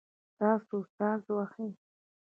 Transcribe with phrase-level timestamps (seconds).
[0.37, 1.67] تاسو ساز وهئ؟